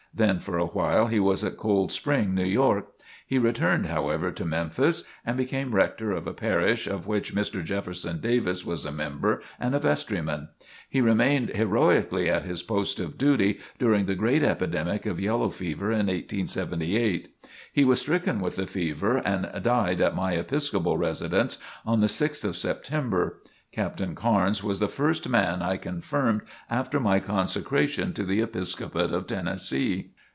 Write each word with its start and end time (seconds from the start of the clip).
Then 0.13 0.39
for 0.39 0.57
a 0.57 0.65
while 0.65 1.07
he 1.07 1.21
was 1.21 1.41
at 1.41 1.55
Cold 1.55 1.89
Spring, 1.89 2.35
New 2.35 2.43
York. 2.43 2.85
He 3.25 3.37
returned, 3.39 3.85
however, 3.85 4.29
to 4.29 4.43
Memphis 4.43 5.05
and 5.25 5.37
became 5.37 5.73
rector 5.73 6.11
of 6.11 6.27
a 6.27 6.33
parish 6.33 6.85
of 6.85 7.07
which 7.07 7.33
Mr. 7.33 7.63
Jefferson 7.63 8.19
Davis 8.19 8.65
was 8.65 8.83
a 8.85 8.91
member 8.91 9.41
and 9.57 9.73
a 9.73 9.79
vestryman. 9.79 10.49
He 10.89 10.99
remained 10.99 11.51
heroically 11.51 12.29
at 12.29 12.43
his 12.43 12.61
post 12.61 12.99
of 12.99 13.17
duty 13.17 13.61
during 13.79 14.05
the 14.05 14.15
great 14.15 14.43
epidemic 14.43 15.05
of 15.05 15.17
yellow 15.17 15.49
fever 15.49 15.91
in 15.93 16.07
1878. 16.07 17.33
He 17.71 17.85
was 17.85 18.01
stricken 18.01 18.41
with 18.41 18.57
the 18.57 18.67
fever 18.67 19.19
and 19.19 19.49
died 19.63 20.01
at 20.01 20.13
my 20.13 20.33
Episcopal 20.33 20.97
residence 20.97 21.57
on 21.85 22.01
the 22.01 22.07
6th 22.07 22.43
of 22.43 22.57
September. 22.57 23.39
Captain 23.73 24.15
Carnes 24.15 24.61
was 24.61 24.81
the 24.81 24.89
first 24.89 25.29
man 25.29 25.61
I 25.61 25.77
confirmed 25.77 26.41
after 26.69 26.99
my 26.99 27.21
consecration 27.21 28.11
to 28.15 28.25
the 28.25 28.41
Episcopate 28.41 29.11
of 29.13 29.27
Tennessee. 29.27 30.11